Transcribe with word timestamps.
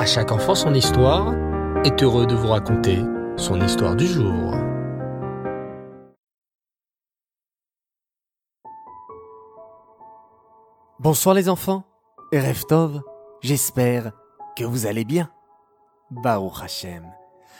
À 0.00 0.06
chaque 0.06 0.32
enfant 0.32 0.54
son 0.54 0.72
histoire 0.72 1.34
est 1.84 2.02
heureux 2.02 2.24
de 2.24 2.34
vous 2.34 2.48
raconter 2.48 3.04
son 3.36 3.60
histoire 3.60 3.94
du 3.94 4.06
jour. 4.06 4.54
Bonsoir 11.00 11.34
les 11.34 11.50
enfants, 11.50 11.84
Reftov, 12.32 13.02
j'espère 13.42 14.12
que 14.56 14.64
vous 14.64 14.86
allez 14.86 15.04
bien. 15.04 15.28
Baruch 16.10 16.62
Hashem, 16.62 17.04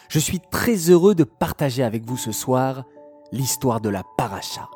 je 0.08 0.18
suis 0.18 0.40
très 0.40 0.76
heureux 0.88 1.14
de 1.14 1.24
partager 1.24 1.82
avec 1.82 2.06
vous 2.06 2.16
ce 2.16 2.32
soir 2.32 2.84
l'histoire 3.32 3.82
de 3.82 3.90
la 3.90 4.02
paracha. 4.16 4.66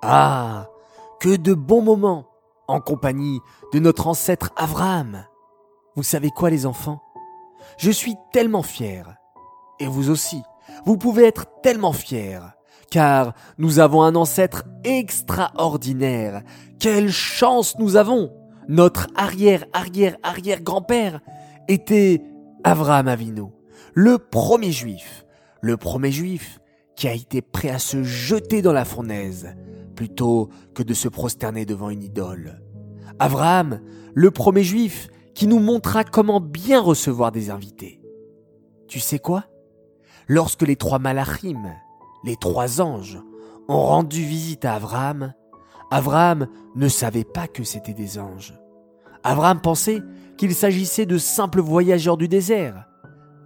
Ah, 0.00 0.68
que 1.20 1.36
de 1.36 1.52
bons 1.52 1.82
moments 1.82 2.30
en 2.66 2.80
compagnie 2.80 3.40
de 3.74 3.78
notre 3.78 4.06
ancêtre 4.06 4.52
Abraham. 4.56 5.26
Vous 5.98 6.04
savez 6.04 6.30
quoi 6.30 6.48
les 6.48 6.64
enfants? 6.64 7.02
Je 7.76 7.90
suis 7.90 8.14
tellement 8.32 8.62
fier. 8.62 9.16
Et 9.80 9.88
vous 9.88 10.10
aussi, 10.10 10.40
vous 10.86 10.96
pouvez 10.96 11.24
être 11.24 11.46
tellement 11.60 11.92
fiers. 11.92 12.38
Car 12.88 13.34
nous 13.58 13.80
avons 13.80 14.02
un 14.02 14.14
ancêtre 14.14 14.62
extraordinaire. 14.84 16.44
Quelle 16.78 17.10
chance 17.10 17.76
nous 17.80 17.96
avons 17.96 18.30
Notre 18.68 19.08
arrière-arrière-arrière-grand-père 19.16 21.18
était 21.66 22.22
Abraham 22.62 23.08
Avinu, 23.08 23.46
le 23.92 24.18
premier 24.18 24.70
juif. 24.70 25.26
Le 25.62 25.76
premier 25.76 26.12
juif 26.12 26.60
qui 26.94 27.08
a 27.08 27.12
été 27.12 27.42
prêt 27.42 27.70
à 27.70 27.80
se 27.80 28.04
jeter 28.04 28.62
dans 28.62 28.72
la 28.72 28.84
fournaise 28.84 29.56
plutôt 29.96 30.48
que 30.76 30.84
de 30.84 30.94
se 30.94 31.08
prosterner 31.08 31.66
devant 31.66 31.90
une 31.90 32.04
idole. 32.04 32.62
Abraham, 33.18 33.80
le 34.14 34.30
premier 34.30 34.62
juif, 34.62 35.08
qui 35.38 35.46
nous 35.46 35.60
montra 35.60 36.02
comment 36.02 36.40
bien 36.40 36.80
recevoir 36.80 37.30
des 37.30 37.50
invités. 37.50 38.02
Tu 38.88 38.98
sais 38.98 39.20
quoi? 39.20 39.44
Lorsque 40.26 40.62
les 40.62 40.74
trois 40.74 40.98
malachim, 40.98 41.62
les 42.24 42.34
trois 42.34 42.80
anges, 42.80 43.20
ont 43.68 43.84
rendu 43.84 44.24
visite 44.24 44.64
à 44.64 44.74
Abraham, 44.74 45.34
Abraham 45.92 46.48
ne 46.74 46.88
savait 46.88 47.22
pas 47.22 47.46
que 47.46 47.62
c'était 47.62 47.94
des 47.94 48.18
anges. 48.18 48.58
Abraham 49.22 49.60
pensait 49.60 50.02
qu'il 50.38 50.56
s'agissait 50.56 51.06
de 51.06 51.18
simples 51.18 51.60
voyageurs 51.60 52.16
du 52.16 52.26
désert. 52.26 52.88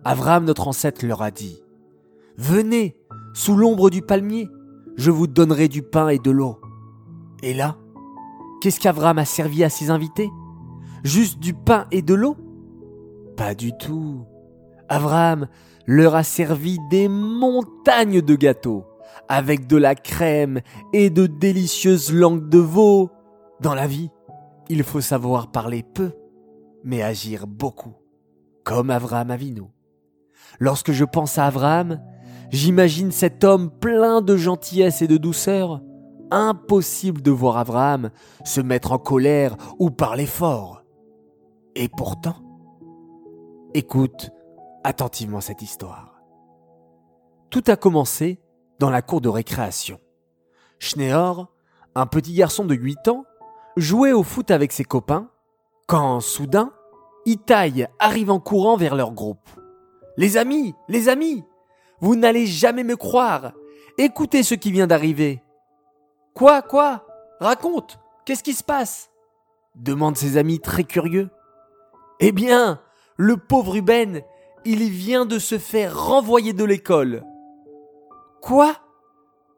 Abraham, 0.02 0.46
notre 0.46 0.68
ancêtre, 0.68 1.04
leur 1.04 1.20
a 1.20 1.30
dit 1.30 1.62
Venez 2.38 2.96
sous 3.34 3.54
l'ombre 3.54 3.90
du 3.90 4.00
palmier, 4.00 4.48
je 4.96 5.10
vous 5.10 5.26
donnerai 5.26 5.68
du 5.68 5.82
pain 5.82 6.08
et 6.08 6.18
de 6.18 6.30
l'eau. 6.30 6.58
Et 7.42 7.52
là, 7.52 7.76
qu'est-ce 8.62 8.80
qu'Avram 8.80 9.18
a 9.18 9.26
servi 9.26 9.62
à 9.62 9.68
ses 9.68 9.90
invités? 9.90 10.30
Juste 11.02 11.38
du 11.38 11.54
pain 11.54 11.86
et 11.90 12.02
de 12.02 12.14
l'eau? 12.14 12.36
Pas 13.36 13.54
du 13.54 13.76
tout. 13.76 14.24
Avram 14.88 15.48
leur 15.86 16.14
a 16.14 16.22
servi 16.22 16.78
des 16.90 17.08
montagnes 17.08 18.22
de 18.22 18.34
gâteaux, 18.34 18.84
avec 19.28 19.66
de 19.66 19.76
la 19.76 19.94
crème 19.94 20.60
et 20.92 21.10
de 21.10 21.26
délicieuses 21.26 22.12
langues 22.12 22.48
de 22.48 22.58
veau. 22.58 23.10
Dans 23.60 23.74
la 23.74 23.86
vie, 23.86 24.10
il 24.68 24.82
faut 24.84 25.00
savoir 25.00 25.50
parler 25.50 25.82
peu, 25.82 26.12
mais 26.84 27.02
agir 27.02 27.46
beaucoup, 27.46 27.94
comme 28.64 28.90
Avram 28.90 29.30
Avinu. 29.30 29.62
Lorsque 30.60 30.92
je 30.92 31.04
pense 31.04 31.38
à 31.38 31.46
Avram, 31.46 31.98
J'imagine 32.52 33.12
cet 33.12 33.44
homme 33.44 33.70
plein 33.70 34.20
de 34.20 34.36
gentillesse 34.36 35.00
et 35.00 35.08
de 35.08 35.16
douceur. 35.16 35.80
Impossible 36.30 37.22
de 37.22 37.30
voir 37.30 37.56
Abraham 37.56 38.10
se 38.44 38.60
mettre 38.60 38.92
en 38.92 38.98
colère 38.98 39.56
ou 39.78 39.90
parler 39.90 40.26
fort. 40.26 40.81
Et 41.74 41.88
pourtant, 41.88 42.36
écoute 43.74 44.30
attentivement 44.84 45.40
cette 45.40 45.62
histoire. 45.62 46.20
Tout 47.50 47.64
a 47.66 47.76
commencé 47.76 48.40
dans 48.78 48.90
la 48.90 49.02
cour 49.02 49.20
de 49.20 49.28
récréation. 49.28 50.00
Schneor, 50.78 51.52
un 51.94 52.06
petit 52.06 52.34
garçon 52.34 52.64
de 52.64 52.74
8 52.74 53.08
ans, 53.08 53.24
jouait 53.76 54.12
au 54.12 54.22
foot 54.22 54.50
avec 54.50 54.72
ses 54.72 54.84
copains 54.84 55.30
quand 55.86 56.20
soudain, 56.20 56.72
Itaï 57.26 57.86
arrive 57.98 58.30
en 58.30 58.40
courant 58.40 58.76
vers 58.76 58.94
leur 58.94 59.12
groupe. 59.12 59.48
Les 60.16 60.36
amis, 60.36 60.74
les 60.88 61.08
amis, 61.08 61.44
vous 62.00 62.16
n'allez 62.16 62.46
jamais 62.46 62.84
me 62.84 62.96
croire. 62.96 63.52
Écoutez 63.98 64.42
ce 64.42 64.54
qui 64.54 64.72
vient 64.72 64.86
d'arriver. 64.86 65.42
Quoi, 66.34 66.62
quoi? 66.62 67.06
Raconte. 67.40 67.98
Qu'est-ce 68.24 68.42
qui 68.42 68.54
se 68.54 68.64
passe? 68.64 69.10
demandent 69.74 70.16
ses 70.16 70.36
amis 70.36 70.60
très 70.60 70.84
curieux. 70.84 71.30
Eh 72.24 72.30
bien, 72.30 72.78
le 73.16 73.36
pauvre 73.36 73.72
Ruben, 73.72 74.22
il 74.64 74.88
vient 74.90 75.26
de 75.26 75.40
se 75.40 75.58
faire 75.58 76.06
renvoyer 76.06 76.52
de 76.52 76.62
l'école. 76.62 77.24
Quoi? 78.40 78.76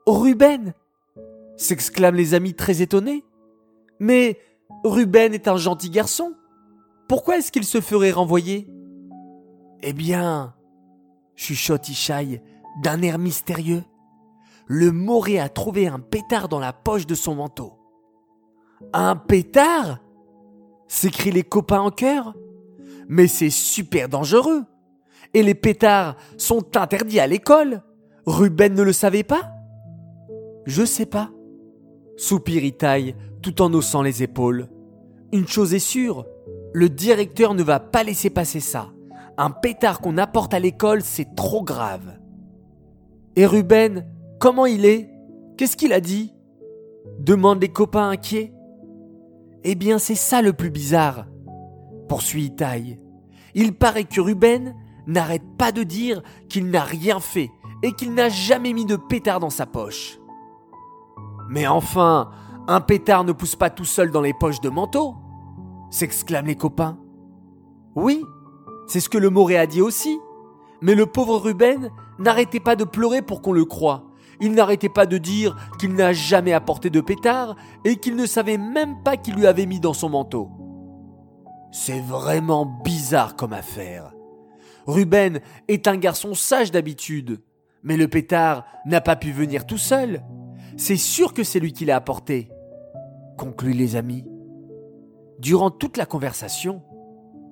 Ruben? 0.07 0.73
s'exclament 1.59 2.17
les 2.17 2.33
amis 2.33 2.55
très 2.55 2.81
étonnés. 2.81 3.23
Mais 4.01 4.39
Ruben 4.83 5.35
est 5.35 5.47
un 5.47 5.59
gentil 5.59 5.91
garçon. 5.91 6.33
Pourquoi 7.07 7.37
est-ce 7.37 7.53
qu'il 7.53 7.65
se 7.65 7.83
ferait 7.83 8.13
renvoyer? 8.13 8.67
Eh 9.83 9.93
bien, 9.93 10.55
chuchote 11.37 11.91
Ishaï 11.91 12.41
d'un 12.83 13.03
air 13.03 13.19
mystérieux. 13.19 13.85
Le 14.67 14.91
Moré 14.91 15.39
a 15.39 15.51
trouvé 15.51 15.87
un 15.87 16.01
pétard 16.01 16.49
dans 16.49 16.61
la 16.61 16.73
poche 16.73 17.07
de 17.07 17.15
son 17.15 17.35
manteau. 17.35 17.75
Un 18.95 19.17
pétard? 19.17 19.99
s'écrient 20.89 21.31
les 21.31 21.43
copains 21.43 21.81
en 21.81 21.91
chœur. 21.91 22.35
Mais 23.09 23.27
c'est 23.27 23.51
super 23.51 24.09
dangereux. 24.09 24.65
Et 25.35 25.43
les 25.43 25.55
pétards 25.55 26.17
sont 26.37 26.77
interdits 26.77 27.21
à 27.21 27.27
l'école. 27.27 27.83
Ruben 28.27 28.75
ne 28.75 28.83
le 28.83 28.93
savait 28.93 29.25
pas? 29.25 29.53
Je 30.67 30.85
sais 30.85 31.07
pas. 31.07 31.31
Soupire 32.17 32.65
Itaï 32.65 33.15
tout 33.43 33.61
en 33.61 33.73
haussant 33.75 34.03
les 34.03 34.23
épaules. 34.23 34.69
Une 35.33 35.47
chose 35.47 35.75
est 35.75 35.79
sûre, 35.79 36.25
le 36.73 36.89
directeur 36.89 37.55
ne 37.55 37.63
va 37.63 37.79
pas 37.81 38.03
laisser 38.03 38.31
passer 38.31 38.61
ça. 38.61 38.89
Un 39.37 39.51
pétard 39.51 40.01
qu'on 40.01 40.17
apporte 40.17 40.55
à 40.55 40.61
l'école, 40.61 41.03
c'est 41.03 41.35
trop 41.35 41.63
grave. 41.63 42.19
Et 43.37 43.45
Ruben, 43.45 44.07
comment 44.39 44.65
il 44.65 44.87
est? 44.87 45.11
Qu'est-ce 45.57 45.77
qu'il 45.77 45.93
a 45.93 46.01
dit? 46.01 46.33
Demandent 47.19 47.61
les 47.61 47.69
copains 47.69 48.09
inquiets. 48.09 48.55
Eh 49.65 49.75
bien, 49.75 49.99
c'est 49.99 50.15
ça 50.15 50.41
le 50.41 50.53
plus 50.53 50.71
bizarre, 50.71 51.27
poursuit 52.09 52.45
Itaï. 52.45 53.01
Il 53.55 53.75
paraît 53.75 54.05
que 54.05 54.21
Ruben 54.21 54.75
n'arrête 55.07 55.45
pas 55.59 55.73
de 55.73 55.83
dire 55.83 56.23
qu'il 56.49 56.71
n'a 56.71 56.83
rien 56.83 57.21
fait 57.21 57.51
et 57.83 57.93
qu'il 57.93 58.15
n'a 58.15 58.29
jamais 58.29 58.73
mis 58.73 58.87
de 58.87 58.97
pétard 58.97 59.41
dans 59.41 59.51
sa 59.51 59.67
poche. 59.67 60.19
Mais 61.51 61.67
enfin, 61.67 62.31
un 62.67 62.81
pétard 62.81 63.25
ne 63.25 63.33
pousse 63.33 63.57
pas 63.57 63.71
tout 63.71 63.85
seul 63.85 64.11
dans 64.11 64.23
les 64.23 64.33
poches 64.33 64.61
de 64.61 64.71
manteau 64.71 65.15
s'exclament 65.91 66.47
les 66.47 66.57
copains. 66.57 66.99
Oui, 67.95 68.25
c'est 68.89 69.01
ce 69.01 69.09
que 69.09 69.19
le 69.19 69.31
Moré 69.31 69.57
a 69.57 69.67
dit 69.67 69.81
aussi. 69.81 70.19
Mais 70.81 70.95
le 70.95 71.07
pauvre 71.07 71.37
Ruben 71.39 71.91
n'arrêtait 72.19 72.61
pas 72.61 72.77
de 72.77 72.85
pleurer 72.85 73.23
pour 73.23 73.43
qu'on 73.43 73.53
le 73.53 73.65
croie. 73.65 74.11
Il 74.41 74.53
n'arrêtait 74.53 74.89
pas 74.89 75.07
de 75.07 75.19
dire 75.19 75.57
qu'il 75.79 75.95
n'a 75.95 76.13
jamais 76.13 76.53
apporté 76.53 76.91
de 76.91 77.01
pétard 77.01 77.55
et 77.85 77.97
qu'il 77.97 78.17
ne 78.17 78.27
savait 78.27 78.59
même 78.59 79.03
pas 79.05 79.17
qu'il 79.17 79.37
lui 79.37 79.47
avait 79.47 79.67
mis 79.67 79.79
dans 79.79 79.93
son 79.93 80.11
manteau. 80.11 80.51
C'est 81.77 81.99
vraiment 81.99 82.67
bizarre 82.67 83.35
comme 83.35 83.53
affaire. 83.53 84.15
Ruben 84.87 85.41
est 85.67 85.89
un 85.89 85.97
garçon 85.97 86.33
sage 86.33 86.71
d'habitude, 86.71 87.43
mais 87.83 87.97
le 87.97 88.07
pétard 88.07 88.65
n'a 88.87 89.01
pas 89.01 89.17
pu 89.17 89.33
venir 89.33 89.67
tout 89.67 89.77
seul. 89.77 90.23
C'est 90.77 90.97
sûr 90.97 91.35
que 91.35 91.43
c'est 91.43 91.59
lui 91.59 91.73
qui 91.73 91.85
l'a 91.85 91.97
apporté. 91.97 92.49
Concluent 93.37 93.75
les 93.75 93.97
amis. 93.97 94.25
Durant 95.41 95.73
toute 95.73 95.97
la 95.97 96.07
conversation, 96.07 96.81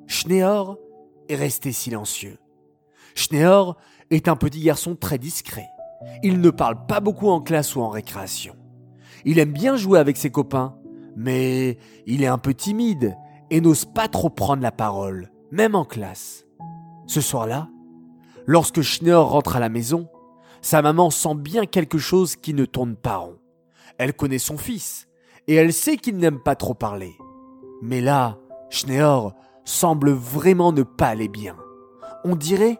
Schneor 0.07 0.79
est 1.29 1.35
resté 1.35 1.73
silencieux. 1.73 2.39
Schneor 3.17 3.77
est 4.11 4.29
un 4.29 4.37
petit 4.37 4.61
garçon 4.61 4.95
très 4.95 5.19
discret. 5.19 5.67
Il 6.23 6.41
ne 6.41 6.51
parle 6.51 6.87
pas 6.87 7.01
beaucoup 7.01 7.29
en 7.29 7.41
classe 7.41 7.75
ou 7.75 7.81
en 7.81 7.89
récréation. 7.89 8.55
Il 9.25 9.41
aime 9.41 9.53
bien 9.53 9.75
jouer 9.75 9.99
avec 9.99 10.17
ses 10.17 10.31
copains, 10.31 10.79
mais 11.17 11.77
il 12.07 12.23
est 12.23 12.29
un 12.29 12.39
peu 12.39 12.55
timide 12.55 13.17
et 13.53 13.61
n'ose 13.61 13.85
pas 13.85 14.09
trop 14.09 14.31
prendre 14.31 14.63
la 14.63 14.73
parole, 14.73 15.31
même 15.51 15.75
en 15.75 15.85
classe. 15.85 16.47
Ce 17.07 17.21
soir-là, 17.21 17.69
lorsque 18.47 18.81
Schneor 18.81 19.29
rentre 19.29 19.57
à 19.57 19.61
la 19.61 19.69
maison, 19.69 20.09
sa 20.63 20.81
maman 20.81 21.11
sent 21.11 21.35
bien 21.35 21.67
quelque 21.67 21.99
chose 21.99 22.35
qui 22.35 22.55
ne 22.55 22.65
tourne 22.65 22.97
pas 22.97 23.17
rond. 23.17 23.37
Elle 23.99 24.15
connaît 24.15 24.39
son 24.39 24.57
fils 24.57 25.07
et 25.49 25.55
elle 25.55 25.75
sait 25.75 25.99
qu'il 25.99 26.17
n'aime 26.17 26.41
pas 26.41 26.55
trop 26.55 26.73
parler. 26.73 27.15
Mais 27.83 28.01
là, 28.01 28.39
Schneor 28.71 29.35
semble 29.67 30.13
vraiment 30.13 30.73
ne 30.73 30.83
pas 30.83 31.09
aller 31.09 31.29
bien. 31.29 31.59
On 32.25 32.37
dirait 32.37 32.79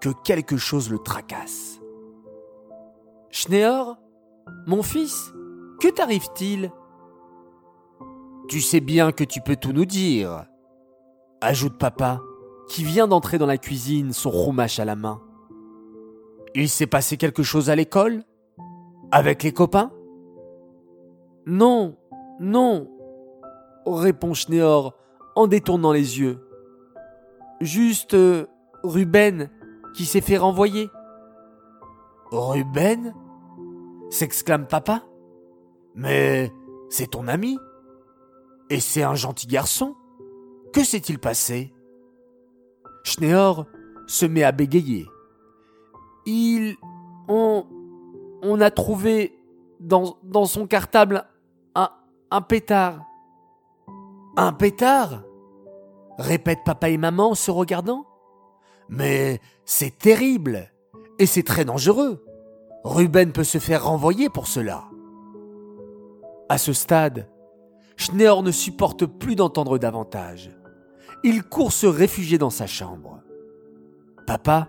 que 0.00 0.10
quelque 0.22 0.56
chose 0.56 0.88
le 0.88 1.00
tracasse. 1.00 1.80
Schneor, 3.30 3.98
mon 4.68 4.84
fils, 4.84 5.32
que 5.80 5.88
t'arrive-t-il? 5.88 6.70
Tu 8.48 8.60
sais 8.60 8.80
bien 8.80 9.12
que 9.12 9.24
tu 9.24 9.40
peux 9.40 9.56
tout 9.56 9.72
nous 9.72 9.84
dire, 9.84 10.46
ajoute 11.40 11.78
papa 11.78 12.20
qui 12.68 12.84
vient 12.84 13.08
d'entrer 13.08 13.38
dans 13.38 13.46
la 13.46 13.58
cuisine, 13.58 14.12
son 14.12 14.30
roumache 14.30 14.78
à 14.78 14.84
la 14.84 14.96
main. 14.96 15.20
Il 16.54 16.68
s'est 16.68 16.86
passé 16.86 17.16
quelque 17.16 17.42
chose 17.42 17.70
à 17.70 17.76
l'école? 17.76 18.24
Avec 19.10 19.42
les 19.42 19.52
copains? 19.52 19.90
Non, 21.46 21.96
non, 22.40 22.88
répond 23.86 24.34
Schneor 24.34 24.94
en 25.34 25.46
détournant 25.46 25.92
les 25.92 26.20
yeux. 26.20 26.38
Juste 27.60 28.14
euh, 28.14 28.46
Ruben 28.82 29.50
qui 29.94 30.04
s'est 30.04 30.20
fait 30.20 30.36
renvoyer. 30.36 30.90
Ruben? 32.30 33.14
s'exclame 34.10 34.66
papa. 34.66 35.02
Mais 35.94 36.52
c'est 36.90 37.10
ton 37.10 37.28
ami? 37.28 37.58
Et 38.72 38.80
c'est 38.80 39.02
un 39.02 39.14
gentil 39.14 39.46
garçon. 39.46 39.96
Que 40.72 40.82
s'est-il 40.82 41.18
passé? 41.18 41.74
Schneor 43.04 43.66
se 44.06 44.24
met 44.24 44.44
à 44.44 44.50
bégayer. 44.50 45.06
Il. 46.24 46.76
On. 47.28 47.66
On 48.42 48.62
a 48.62 48.70
trouvé 48.70 49.38
dans, 49.78 50.16
son 50.46 50.66
cartable 50.66 51.26
un, 51.74 51.90
un 52.30 52.40
pétard. 52.40 53.04
Un 54.38 54.54
pétard? 54.54 55.22
répètent 56.18 56.64
papa 56.64 56.88
et 56.88 56.96
maman 56.96 57.32
en 57.32 57.34
se 57.34 57.50
regardant. 57.50 58.06
Mais 58.88 59.38
c'est 59.66 59.98
terrible 59.98 60.72
et 61.18 61.26
c'est 61.26 61.42
très 61.42 61.66
dangereux. 61.66 62.24
Ruben 62.84 63.32
peut 63.32 63.44
se 63.44 63.58
faire 63.58 63.84
renvoyer 63.84 64.30
pour 64.30 64.46
cela. 64.46 64.84
À 66.48 66.56
ce 66.56 66.72
stade, 66.72 67.28
Schneor 67.96 68.42
ne 68.42 68.50
supporte 68.50 69.06
plus 69.06 69.36
d'entendre 69.36 69.78
davantage. 69.78 70.50
Il 71.24 71.42
court 71.42 71.72
se 71.72 71.86
réfugier 71.86 72.38
dans 72.38 72.50
sa 72.50 72.66
chambre. 72.66 73.22
Papa 74.26 74.68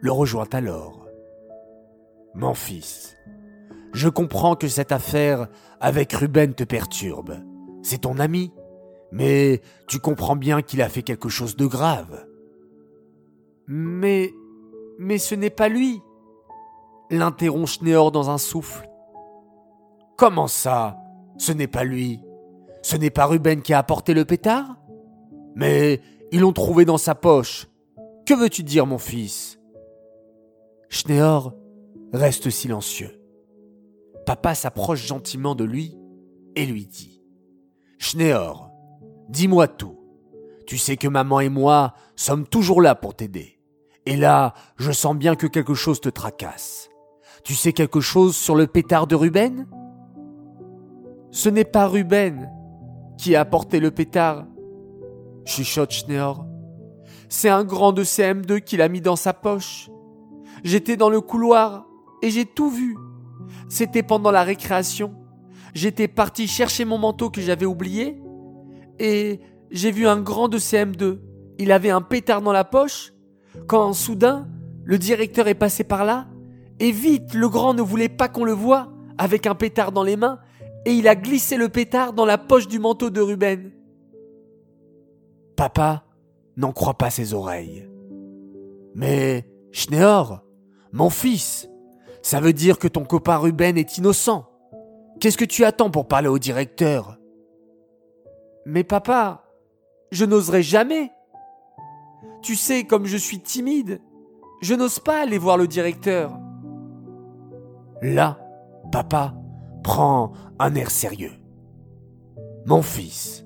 le 0.00 0.12
rejoint 0.12 0.48
alors. 0.52 1.06
Mon 2.34 2.54
fils, 2.54 3.16
je 3.92 4.08
comprends 4.08 4.54
que 4.54 4.68
cette 4.68 4.92
affaire 4.92 5.48
avec 5.80 6.12
Ruben 6.12 6.54
te 6.54 6.64
perturbe. 6.64 7.36
C'est 7.82 8.02
ton 8.02 8.18
ami, 8.18 8.52
mais 9.10 9.62
tu 9.88 9.98
comprends 9.98 10.36
bien 10.36 10.62
qu'il 10.62 10.80
a 10.82 10.88
fait 10.88 11.02
quelque 11.02 11.28
chose 11.28 11.56
de 11.56 11.66
grave. 11.66 12.26
Mais. 13.66 14.32
Mais 14.98 15.16
ce 15.16 15.34
n'est 15.34 15.50
pas 15.50 15.68
lui 15.68 16.02
l'interrompt 17.10 17.66
Schneor 17.66 18.12
dans 18.12 18.30
un 18.30 18.38
souffle. 18.38 18.88
Comment 20.16 20.46
ça 20.46 20.98
Ce 21.38 21.52
n'est 21.52 21.66
pas 21.66 21.84
lui? 21.84 22.20
Ce 22.82 22.96
n'est 22.96 23.10
pas 23.10 23.26
Ruben 23.26 23.62
qui 23.62 23.72
a 23.72 23.78
apporté 23.78 24.14
le 24.14 24.24
pétard? 24.24 24.76
Mais 25.54 26.00
ils 26.32 26.40
l'ont 26.40 26.52
trouvé 26.52 26.84
dans 26.84 26.98
sa 26.98 27.14
poche. 27.14 27.66
Que 28.26 28.34
veux-tu 28.34 28.62
dire, 28.62 28.86
mon 28.86 28.98
fils? 28.98 29.58
Schneor 30.88 31.54
reste 32.12 32.50
silencieux. 32.50 33.20
Papa 34.26 34.54
s'approche 34.54 35.06
gentiment 35.06 35.54
de 35.54 35.64
lui 35.64 35.98
et 36.56 36.66
lui 36.66 36.86
dit 36.86 37.22
Schneor, 37.98 38.70
dis-moi 39.28 39.68
tout. 39.68 39.98
Tu 40.66 40.78
sais 40.78 40.96
que 40.96 41.08
maman 41.08 41.40
et 41.40 41.48
moi 41.48 41.94
sommes 42.16 42.46
toujours 42.46 42.80
là 42.80 42.94
pour 42.94 43.14
t'aider. 43.14 43.60
Et 44.06 44.16
là, 44.16 44.54
je 44.76 44.92
sens 44.92 45.16
bien 45.16 45.34
que 45.36 45.46
quelque 45.46 45.74
chose 45.74 46.00
te 46.00 46.08
tracasse. 46.08 46.90
Tu 47.44 47.54
sais 47.54 47.72
quelque 47.72 48.00
chose 48.00 48.36
sur 48.36 48.54
le 48.54 48.66
pétard 48.66 49.06
de 49.06 49.14
Ruben? 49.14 49.66
Ce 51.30 51.48
n'est 51.48 51.64
pas 51.64 51.86
Ruben 51.86 52.50
qui 53.20 53.36
a 53.36 53.40
apporté 53.40 53.80
le 53.80 53.90
pétard, 53.90 54.46
chuchote 55.44 55.92
Schneor. 55.92 56.46
C'est 57.28 57.50
un 57.50 57.64
grand 57.64 57.92
de 57.92 58.02
CM2 58.02 58.62
qui 58.62 58.78
l'a 58.78 58.88
mis 58.88 59.02
dans 59.02 59.14
sa 59.14 59.34
poche. 59.34 59.90
J'étais 60.64 60.96
dans 60.96 61.10
le 61.10 61.20
couloir 61.20 61.86
et 62.22 62.30
j'ai 62.30 62.46
tout 62.46 62.70
vu. 62.70 62.96
C'était 63.68 64.02
pendant 64.02 64.30
la 64.30 64.42
récréation. 64.42 65.14
J'étais 65.74 66.08
parti 66.08 66.46
chercher 66.46 66.86
mon 66.86 66.96
manteau 66.96 67.28
que 67.28 67.42
j'avais 67.42 67.66
oublié 67.66 68.22
et 68.98 69.40
j'ai 69.70 69.90
vu 69.90 70.06
un 70.06 70.22
grand 70.22 70.48
de 70.48 70.58
CM2. 70.58 71.18
Il 71.58 71.72
avait 71.72 71.90
un 71.90 72.00
pétard 72.00 72.40
dans 72.40 72.52
la 72.52 72.64
poche 72.64 73.12
quand 73.66 73.92
soudain 73.92 74.48
le 74.82 74.96
directeur 74.96 75.46
est 75.46 75.54
passé 75.54 75.84
par 75.84 76.06
là 76.06 76.26
et 76.78 76.90
vite, 76.90 77.34
le 77.34 77.50
grand 77.50 77.74
ne 77.74 77.82
voulait 77.82 78.08
pas 78.08 78.28
qu'on 78.30 78.44
le 78.44 78.52
voie, 78.52 78.90
avec 79.18 79.46
un 79.46 79.54
pétard 79.54 79.92
dans 79.92 80.04
les 80.04 80.16
mains, 80.16 80.38
et 80.84 80.94
il 80.94 81.08
a 81.08 81.14
glissé 81.14 81.56
le 81.56 81.68
pétard 81.68 82.12
dans 82.12 82.24
la 82.24 82.38
poche 82.38 82.68
du 82.68 82.78
manteau 82.78 83.10
de 83.10 83.20
Ruben. 83.20 83.72
Papa 85.56 86.04
n'en 86.56 86.72
croit 86.72 86.96
pas 86.96 87.10
ses 87.10 87.34
oreilles. 87.34 87.88
Mais, 88.94 89.46
Schneor, 89.72 90.42
mon 90.92 91.10
fils, 91.10 91.68
ça 92.22 92.40
veut 92.40 92.52
dire 92.52 92.78
que 92.78 92.88
ton 92.88 93.04
copain 93.04 93.36
Ruben 93.36 93.76
est 93.76 93.98
innocent. 93.98 94.46
Qu'est-ce 95.20 95.38
que 95.38 95.44
tu 95.44 95.64
attends 95.64 95.90
pour 95.90 96.08
parler 96.08 96.28
au 96.28 96.38
directeur? 96.38 97.18
Mais 98.64 98.84
papa, 98.84 99.44
je 100.10 100.24
n'oserais 100.24 100.62
jamais. 100.62 101.10
Tu 102.42 102.56
sais, 102.56 102.84
comme 102.84 103.06
je 103.06 103.16
suis 103.16 103.40
timide, 103.40 104.00
je 104.62 104.74
n'ose 104.74 104.98
pas 104.98 105.22
aller 105.22 105.38
voir 105.38 105.56
le 105.56 105.66
directeur. 105.66 106.38
Là, 108.02 108.38
papa 108.92 109.34
prend 109.82 110.32
un 110.58 110.74
air 110.74 110.90
sérieux. 110.90 111.32
Mon 112.66 112.82
fils, 112.82 113.44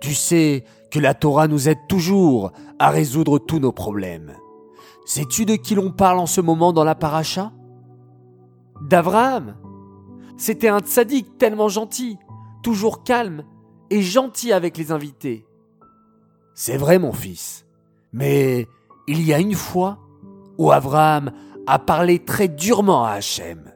tu 0.00 0.14
sais 0.14 0.64
que 0.90 0.98
la 0.98 1.14
Torah 1.14 1.48
nous 1.48 1.68
aide 1.68 1.86
toujours 1.88 2.52
à 2.78 2.90
résoudre 2.90 3.38
tous 3.38 3.58
nos 3.58 3.72
problèmes. 3.72 4.34
Sais-tu 5.04 5.44
de 5.44 5.56
qui 5.56 5.74
l'on 5.74 5.90
parle 5.90 6.18
en 6.18 6.26
ce 6.26 6.40
moment 6.40 6.72
dans 6.72 6.84
la 6.84 6.94
paracha? 6.94 7.52
D'Abraham. 8.88 9.56
C'était 10.36 10.68
un 10.68 10.80
tzaddik 10.80 11.36
tellement 11.36 11.68
gentil, 11.68 12.18
toujours 12.62 13.02
calme 13.02 13.44
et 13.90 14.02
gentil 14.02 14.52
avec 14.52 14.78
les 14.78 14.92
invités. 14.92 15.44
C'est 16.54 16.76
vrai, 16.76 16.98
mon 16.98 17.12
fils. 17.12 17.66
Mais 18.12 18.66
il 19.06 19.22
y 19.22 19.34
a 19.34 19.38
une 19.38 19.54
fois 19.54 19.98
où 20.58 20.72
Abraham 20.72 21.32
a 21.66 21.78
parlé 21.78 22.18
très 22.18 22.48
durement 22.48 23.04
à 23.04 23.12
Hachem. 23.12 23.70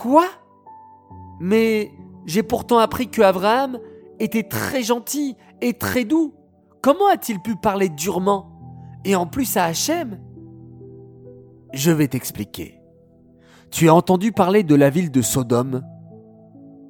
Quoi? 0.00 0.24
Mais 1.40 1.92
j'ai 2.24 2.42
pourtant 2.42 2.78
appris 2.78 3.10
que 3.10 3.20
Abraham 3.20 3.78
était 4.18 4.44
très 4.44 4.82
gentil 4.82 5.36
et 5.60 5.74
très 5.74 6.04
doux. 6.04 6.34
Comment 6.80 7.08
a-t-il 7.08 7.40
pu 7.40 7.54
parler 7.56 7.90
durement? 7.90 8.50
Et 9.04 9.14
en 9.14 9.26
plus 9.26 9.58
à 9.58 9.64
Hachem? 9.64 10.18
Je 11.74 11.90
vais 11.90 12.08
t'expliquer. 12.08 12.80
Tu 13.70 13.90
as 13.90 13.94
entendu 13.94 14.32
parler 14.32 14.62
de 14.62 14.74
la 14.74 14.88
ville 14.88 15.10
de 15.10 15.20
Sodome? 15.20 15.82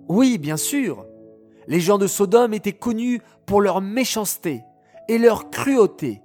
Oui, 0.09 0.39
bien 0.39 0.57
sûr. 0.57 1.05
Les 1.67 1.81
gens 1.81 1.99
de 1.99 2.07
Sodome 2.07 2.55
étaient 2.55 2.73
connus 2.73 3.21
pour 3.45 3.61
leur 3.61 3.81
méchanceté 3.81 4.63
et 5.09 5.19
leur 5.19 5.51
cruauté. 5.51 6.23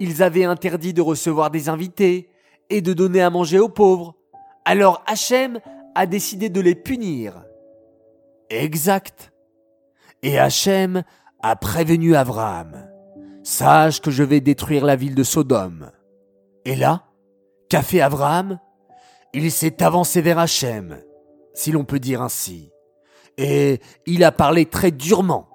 Ils 0.00 0.22
avaient 0.22 0.44
interdit 0.44 0.94
de 0.94 1.02
recevoir 1.02 1.50
des 1.50 1.68
invités, 1.68 2.30
et 2.70 2.80
de 2.80 2.94
donner 2.94 3.20
à 3.20 3.28
manger 3.28 3.58
aux 3.58 3.68
pauvres. 3.68 4.14
Alors 4.64 5.02
Hachem 5.06 5.60
a 5.94 6.06
décidé 6.06 6.48
de 6.48 6.60
les 6.60 6.74
punir. 6.74 7.44
Exact. 8.50 9.32
Et 10.22 10.38
Hachem 10.38 11.02
a 11.42 11.56
prévenu 11.56 12.14
Abraham. 12.14 12.88
Sache 13.42 14.00
que 14.00 14.10
je 14.10 14.22
vais 14.22 14.40
détruire 14.40 14.84
la 14.84 14.96
ville 14.96 15.14
de 15.14 15.24
Sodome. 15.24 15.90
Et 16.64 16.76
là, 16.76 17.04
qu'a 17.68 17.82
fait 17.82 18.00
Abraham? 18.00 18.60
Il 19.34 19.50
s'est 19.50 19.82
avancé 19.82 20.20
vers 20.20 20.38
Hachem, 20.38 20.98
si 21.54 21.72
l'on 21.72 21.84
peut 21.84 21.98
dire 21.98 22.22
ainsi. 22.22 22.70
Et 23.38 23.80
il 24.06 24.24
a 24.24 24.32
parlé 24.32 24.66
très 24.66 24.90
durement 24.90 25.48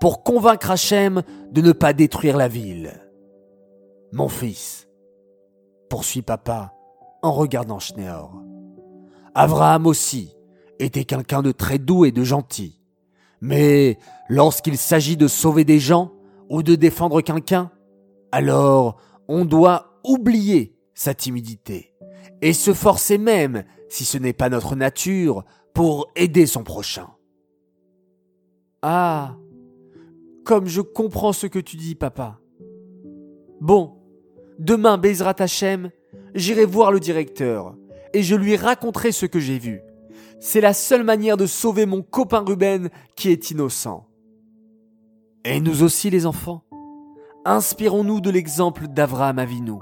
pour 0.00 0.22
convaincre 0.22 0.70
Hachem 0.70 1.22
de 1.50 1.62
ne 1.62 1.72
pas 1.72 1.92
détruire 1.92 2.36
la 2.36 2.48
ville. 2.48 2.92
Mon 4.12 4.28
fils, 4.28 4.88
poursuit 5.88 6.22
papa 6.22 6.74
en 7.22 7.32
regardant 7.32 7.78
Schneor. 7.78 8.51
Abraham 9.34 9.86
aussi 9.86 10.34
était 10.78 11.04
quelqu'un 11.04 11.42
de 11.42 11.52
très 11.52 11.78
doux 11.78 12.04
et 12.04 12.12
de 12.12 12.24
gentil. 12.24 12.80
Mais 13.40 13.98
lorsqu'il 14.28 14.76
s'agit 14.76 15.16
de 15.16 15.28
sauver 15.28 15.64
des 15.64 15.78
gens 15.78 16.12
ou 16.48 16.62
de 16.62 16.74
défendre 16.74 17.20
quelqu'un, 17.20 17.70
alors 18.30 19.00
on 19.28 19.44
doit 19.44 20.00
oublier 20.04 20.76
sa 20.94 21.14
timidité 21.14 21.94
et 22.40 22.52
se 22.52 22.74
forcer 22.74 23.18
même, 23.18 23.64
si 23.88 24.04
ce 24.04 24.18
n'est 24.18 24.32
pas 24.32 24.48
notre 24.48 24.76
nature, 24.76 25.44
pour 25.74 26.10
aider 26.16 26.46
son 26.46 26.64
prochain. 26.64 27.08
Ah, 28.82 29.36
comme 30.44 30.66
je 30.66 30.80
comprends 30.80 31.32
ce 31.32 31.46
que 31.46 31.58
tu 31.58 31.76
dis, 31.76 31.94
papa. 31.94 32.40
Bon, 33.60 34.02
Demain, 34.58 34.98
Bezrat 34.98 35.34
Hachem, 35.40 35.90
j'irai 36.34 36.64
voir 36.66 36.92
le 36.92 37.00
directeur 37.00 37.74
et 38.14 38.22
je 38.22 38.36
lui 38.36 38.56
raconterai 38.56 39.12
ce 39.12 39.26
que 39.26 39.40
j'ai 39.40 39.58
vu. 39.58 39.80
C'est 40.40 40.60
la 40.60 40.74
seule 40.74 41.04
manière 41.04 41.36
de 41.36 41.46
sauver 41.46 41.86
mon 41.86 42.02
copain 42.02 42.44
Ruben 42.46 42.90
qui 43.16 43.30
est 43.30 43.50
innocent. 43.50 44.06
Et 45.44 45.60
nous 45.60 45.82
aussi 45.82 46.10
les 46.10 46.26
enfants 46.26 46.64
Inspirons-nous 47.44 48.20
de 48.20 48.30
l'exemple 48.30 48.86
d'Avraham 48.86 49.40
Avinu. 49.40 49.78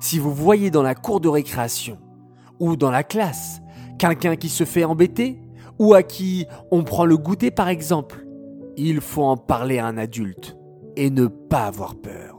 Si 0.00 0.18
vous 0.18 0.32
voyez 0.32 0.70
dans 0.70 0.82
la 0.82 0.94
cour 0.94 1.20
de 1.20 1.28
récréation 1.28 1.98
ou 2.58 2.76
dans 2.76 2.90
la 2.90 3.02
classe 3.02 3.60
quelqu'un 3.98 4.36
qui 4.36 4.48
se 4.48 4.64
fait 4.64 4.84
embêter 4.84 5.38
ou 5.78 5.94
à 5.94 6.02
qui 6.02 6.46
on 6.70 6.84
prend 6.84 7.04
le 7.04 7.18
goûter 7.18 7.50
par 7.50 7.68
exemple, 7.68 8.26
il 8.76 9.00
faut 9.00 9.24
en 9.24 9.36
parler 9.36 9.78
à 9.78 9.86
un 9.86 9.98
adulte 9.98 10.56
et 10.96 11.10
ne 11.10 11.26
pas 11.26 11.66
avoir 11.66 11.96
peur. 11.96 12.35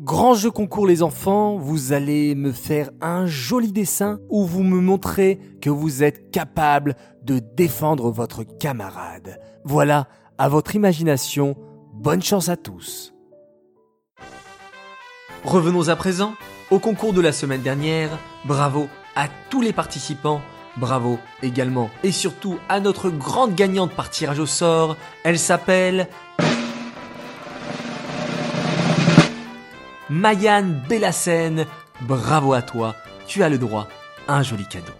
Grand 0.00 0.34
jeu 0.34 0.52
concours 0.52 0.86
les 0.86 1.02
enfants, 1.02 1.56
vous 1.56 1.92
allez 1.92 2.36
me 2.36 2.52
faire 2.52 2.90
un 3.00 3.26
joli 3.26 3.72
dessin 3.72 4.20
où 4.30 4.44
vous 4.44 4.62
me 4.62 4.80
montrez 4.80 5.40
que 5.60 5.70
vous 5.70 6.04
êtes 6.04 6.30
capable 6.30 6.94
de 7.24 7.40
défendre 7.40 8.12
votre 8.12 8.44
camarade. 8.44 9.40
Voilà, 9.64 10.06
à 10.38 10.48
votre 10.48 10.76
imagination, 10.76 11.56
bonne 11.94 12.22
chance 12.22 12.48
à 12.48 12.56
tous. 12.56 13.12
Revenons 15.42 15.88
à 15.88 15.96
présent 15.96 16.34
au 16.70 16.78
concours 16.78 17.12
de 17.12 17.20
la 17.20 17.32
semaine 17.32 17.62
dernière. 17.62 18.16
Bravo 18.44 18.86
à 19.16 19.26
tous 19.50 19.62
les 19.62 19.72
participants. 19.72 20.40
Bravo 20.76 21.18
également 21.42 21.90
et 22.04 22.12
surtout 22.12 22.60
à 22.68 22.78
notre 22.78 23.10
grande 23.10 23.56
gagnante 23.56 23.90
par 23.90 24.10
tirage 24.10 24.38
au 24.38 24.46
sort. 24.46 24.96
Elle 25.24 25.40
s'appelle 25.40 26.06
Mayan 30.10 30.64
Bellassène. 30.88 31.66
Bravo 32.00 32.54
à 32.54 32.62
toi, 32.62 32.94
tu 33.26 33.42
as 33.42 33.50
le 33.50 33.58
droit 33.58 33.86
un 34.26 34.42
joli 34.42 34.66
cadeau. 34.66 34.92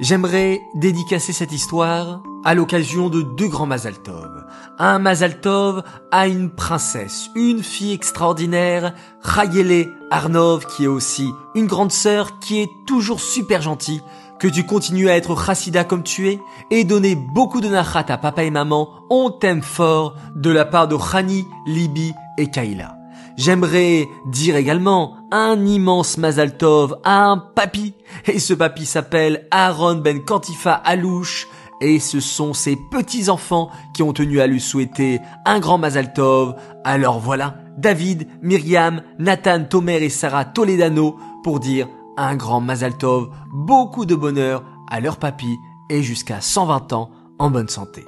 J'aimerais 0.00 0.60
dédicacer 0.74 1.32
cette 1.32 1.52
histoire 1.52 2.22
à 2.44 2.54
l'occasion 2.54 3.08
de 3.08 3.22
deux 3.22 3.48
grands 3.48 3.66
Mazaltov. 3.66 4.46
Un 4.78 4.98
Mazaltov 4.98 5.84
à 6.10 6.26
une 6.26 6.50
princesse, 6.50 7.28
une 7.36 7.62
fille 7.62 7.92
extraordinaire, 7.92 8.94
Rayele 9.20 9.88
Arnov, 10.10 10.66
qui 10.66 10.84
est 10.84 10.88
aussi 10.88 11.30
une 11.54 11.66
grande 11.66 11.92
sœur, 11.92 12.40
qui 12.40 12.62
est 12.62 12.70
toujours 12.86 13.20
super 13.20 13.62
gentille, 13.62 14.02
que 14.40 14.48
tu 14.48 14.64
continues 14.64 15.10
à 15.10 15.16
être 15.16 15.36
chassida 15.40 15.84
comme 15.84 16.02
tu 16.02 16.30
es, 16.30 16.40
et 16.70 16.84
donner 16.84 17.14
beaucoup 17.14 17.60
de 17.60 17.68
nachat 17.68 18.06
à 18.08 18.16
papa 18.16 18.42
et 18.42 18.50
maman, 18.50 18.88
on 19.10 19.30
t'aime 19.30 19.62
fort, 19.62 20.16
de 20.34 20.50
la 20.50 20.64
part 20.64 20.88
de 20.88 20.94
Rani, 20.94 21.46
Libi 21.66 22.14
et 22.40 22.48
Kaila. 22.48 22.96
J'aimerais 23.36 24.08
dire 24.26 24.56
également 24.56 25.16
un 25.30 25.64
immense 25.64 26.18
Mazal 26.18 26.56
Tov 26.56 26.98
à 27.04 27.24
un 27.24 27.38
papy. 27.38 27.94
Et 28.26 28.38
ce 28.38 28.54
papy 28.54 28.86
s'appelle 28.86 29.46
Aaron 29.50 29.96
Ben 29.96 30.24
Kantifa 30.24 30.72
Alouche. 30.72 31.46
Et 31.80 31.98
ce 31.98 32.20
sont 32.20 32.52
ses 32.52 32.76
petits-enfants 32.90 33.70
qui 33.94 34.02
ont 34.02 34.12
tenu 34.12 34.40
à 34.40 34.46
lui 34.46 34.60
souhaiter 34.60 35.20
un 35.46 35.60
grand 35.60 35.78
Mazal 35.78 36.12
Tov. 36.12 36.54
Alors 36.84 37.18
voilà, 37.18 37.54
David, 37.78 38.28
Myriam, 38.42 39.02
Nathan, 39.18 39.64
Tomer 39.64 40.02
et 40.02 40.10
Sarah 40.10 40.44
Toledano 40.44 41.16
pour 41.42 41.60
dire 41.60 41.88
un 42.18 42.36
grand 42.36 42.60
Mazal 42.60 42.98
Tov, 42.98 43.30
beaucoup 43.50 44.04
de 44.04 44.14
bonheur 44.14 44.62
à 44.90 45.00
leur 45.00 45.16
papy 45.16 45.56
et 45.88 46.02
jusqu'à 46.02 46.40
120 46.42 46.92
ans 46.92 47.10
en 47.38 47.50
bonne 47.50 47.68
santé. 47.68 48.04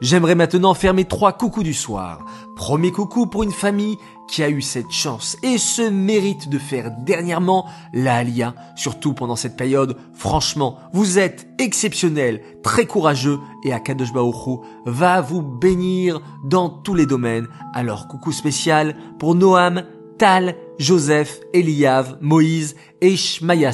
J'aimerais 0.00 0.34
maintenant 0.34 0.74
faire 0.74 0.94
mes 0.94 1.04
trois 1.04 1.32
coucous 1.32 1.62
du 1.62 1.74
soir. 1.74 2.24
Premier 2.56 2.90
coucou 2.90 3.26
pour 3.26 3.42
une 3.42 3.52
famille 3.52 3.98
qui 4.28 4.42
a 4.42 4.48
eu 4.48 4.62
cette 4.62 4.90
chance 4.90 5.36
et 5.42 5.58
ce 5.58 5.82
mérite 5.82 6.48
de 6.48 6.58
faire 6.58 6.90
dernièrement 6.90 7.66
la 7.92 8.16
Alia, 8.16 8.54
surtout 8.76 9.12
pendant 9.12 9.36
cette 9.36 9.56
période. 9.56 9.96
Franchement, 10.14 10.78
vous 10.92 11.18
êtes 11.18 11.48
exceptionnel, 11.58 12.40
très 12.62 12.86
courageux 12.86 13.38
et 13.64 13.72
Akadosh 13.72 14.12
va 14.86 15.20
vous 15.20 15.42
bénir 15.42 16.20
dans 16.44 16.68
tous 16.68 16.94
les 16.94 17.06
domaines. 17.06 17.48
Alors 17.74 18.08
coucou 18.08 18.32
spécial 18.32 18.96
pour 19.18 19.34
Noam, 19.34 19.84
Tal, 20.18 20.54
Joseph, 20.78 21.40
Eliav, 21.52 22.18
Moïse 22.20 22.76
et 23.00 23.16
Shmaya 23.16 23.72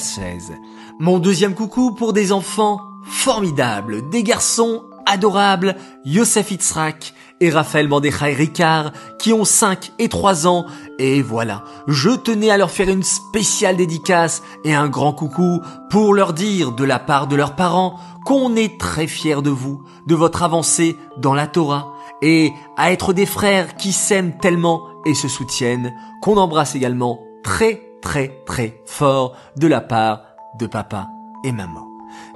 Mon 1.00 1.18
deuxième 1.18 1.54
coucou 1.54 1.92
pour 1.92 2.12
des 2.12 2.32
enfants 2.32 2.80
formidables, 3.04 4.08
des 4.10 4.22
garçons 4.22 4.82
adorables, 5.06 5.76
Yosef 6.04 6.50
Itzrak 6.50 7.14
et 7.40 7.50
Raphaël 7.50 7.88
Mandechai 7.88 8.34
Ricard, 8.34 8.92
qui 9.18 9.32
ont 9.32 9.44
5 9.44 9.92
et 9.98 10.08
3 10.08 10.46
ans. 10.46 10.66
Et 10.98 11.22
voilà, 11.22 11.64
je 11.86 12.10
tenais 12.10 12.50
à 12.50 12.56
leur 12.56 12.70
faire 12.70 12.88
une 12.88 13.02
spéciale 13.02 13.76
dédicace 13.76 14.42
et 14.64 14.75
un 14.75 14.88
grand 14.88 15.12
coucou 15.12 15.62
pour 15.90 16.14
leur 16.14 16.32
dire 16.32 16.72
de 16.72 16.84
la 16.84 16.98
part 16.98 17.26
de 17.26 17.36
leurs 17.36 17.56
parents 17.56 17.98
qu'on 18.25 18.56
est 18.56 18.80
très 18.80 19.06
fiers 19.06 19.42
de 19.42 19.50
vous, 19.50 19.82
de 20.06 20.14
votre 20.14 20.42
avancée 20.42 20.96
dans 21.18 21.34
la 21.34 21.46
Torah, 21.46 21.92
et 22.22 22.52
à 22.76 22.90
être 22.92 23.12
des 23.12 23.26
frères 23.26 23.76
qui 23.76 23.92
s'aiment 23.92 24.36
tellement 24.38 24.82
et 25.04 25.14
se 25.14 25.28
soutiennent, 25.28 25.94
qu'on 26.22 26.36
embrasse 26.36 26.75
également 26.75 27.20
très 27.44 27.82
très 28.02 28.42
très 28.46 28.82
fort 28.86 29.36
de 29.56 29.66
la 29.66 29.80
part 29.80 30.22
de 30.58 30.66
papa 30.66 31.08
et 31.44 31.52
maman. 31.52 31.86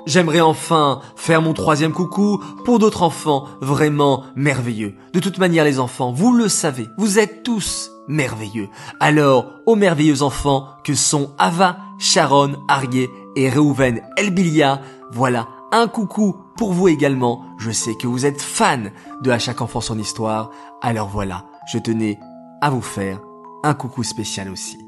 J'aimerais 0.07 0.41
enfin 0.41 1.01
faire 1.17 1.43
mon 1.43 1.53
troisième 1.53 1.93
coucou 1.93 2.43
pour 2.65 2.79
d'autres 2.79 3.03
enfants 3.03 3.47
vraiment 3.61 4.25
merveilleux. 4.35 4.95
De 5.13 5.21
toute 5.21 5.39
manière 5.39 5.65
les 5.65 5.79
enfants, 5.79 6.13
vous 6.13 6.33
le 6.33 6.49
savez, 6.49 6.89
vous 6.97 7.19
êtes 7.19 7.43
tous 7.43 7.91
merveilleux. 8.09 8.69
Alors, 8.99 9.53
aux 9.67 9.77
merveilleux 9.77 10.23
enfants 10.23 10.69
que 10.85 10.95
sont 10.95 11.31
Ava, 11.39 11.79
Sharon, 11.99 12.57
Arié 12.69 13.11
et 13.37 13.51
Reuven 13.51 14.01
Elbilia, 14.17 14.81
voilà 15.13 15.49
un 15.73 15.87
coucou 15.87 16.37
pour 16.57 16.73
vous 16.73 16.89
également. 16.89 17.45
Je 17.59 17.71
sais 17.71 17.95
que 17.95 18.07
vous 18.07 18.27
êtes 18.27 18.41
fan 18.41 18.93
de 19.23 19.31
À 19.31 19.39
chaque 19.39 19.61
enfant 19.61 19.81
son 19.81 19.99
histoire. 19.99 20.51
Alors 20.83 21.09
voilà, 21.09 21.47
je 21.73 21.79
tenais 21.79 22.19
à 22.61 22.71
vous 22.71 22.83
faire 22.83 23.21
un 23.63 23.75
coucou 23.75 24.03
spécial 24.03 24.51
aussi. 24.51 24.79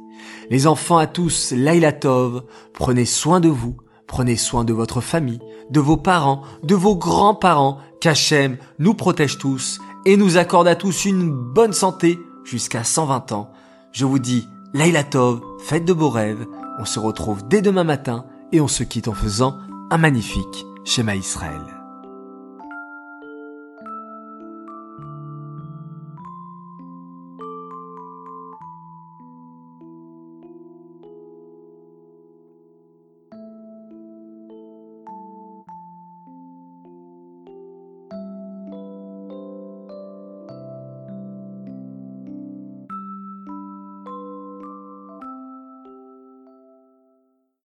Les 0.51 0.67
enfants 0.67 0.99
à 0.99 1.07
tous, 1.07 1.53
Laila 1.53 1.93
Tov, 1.93 2.43
prenez 2.73 3.05
soin 3.05 3.41
de 3.41 3.49
vous, 3.49 3.77
Prenez 4.07 4.37
soin 4.37 4.65
de 4.65 4.73
votre 4.73 5.01
famille, 5.01 5.41
de 5.71 5.81
vos 5.81 5.97
parents, 5.97 6.43
de 6.63 6.75
vos 6.75 6.97
grands-parents, 6.97 7.79
qu'Hachem 8.01 8.57
nous 8.79 8.95
protège 8.95 9.39
tous 9.39 9.81
et 10.05 10.17
nous 10.17 10.37
accorde 10.37 10.69
à 10.69 10.75
tous 10.75 11.05
une 11.05 11.31
bonne 11.31 11.73
santé 11.73 12.19
jusqu'à 12.45 12.85
120 12.85 13.33
ans. 13.33 13.51
Je 13.93 14.05
vous 14.05 14.19
dis, 14.19 14.49
Laila 14.75 15.05
Tov, 15.05 15.41
faites 15.61 15.85
de 15.85 15.93
beaux 15.93 16.11
rêves. 16.11 16.47
On 16.79 16.85
se 16.85 16.99
retrouve 16.99 17.47
dès 17.47 17.63
demain 17.63 17.85
matin 17.85 18.25
et 18.51 18.61
on 18.61 18.69
se 18.69 18.83
quitte 18.83 19.09
en 19.09 19.15
faisant 19.15 19.59
un 19.91 19.99
magnifique 19.99 20.67
schéma 20.85 21.15
Israël. 21.15 21.82